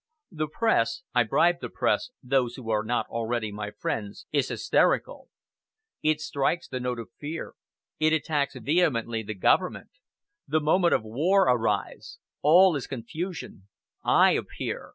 The 0.31 0.47
Press 0.47 1.03
I 1.13 1.21
bribe 1.21 1.57
the 1.61 1.69
Press, 1.69 2.09
those 2.23 2.55
who 2.55 2.71
are 2.71 2.83
not 2.83 3.05
already 3.09 3.51
my 3.51 3.69
friends 3.69 4.25
is 4.31 4.47
hysterical. 4.49 5.29
It 6.01 6.19
strikes 6.21 6.67
the 6.67 6.79
note 6.79 6.97
of 6.97 7.09
fear, 7.19 7.53
it 7.99 8.11
attacks 8.11 8.55
vehemently 8.55 9.21
the 9.21 9.35
government. 9.35 9.91
The 10.47 10.59
moment 10.59 10.95
of 10.95 11.03
war 11.03 11.43
arrives. 11.43 12.17
All 12.41 12.75
is 12.75 12.87
confusion. 12.87 13.67
I 14.03 14.31
appear! 14.31 14.89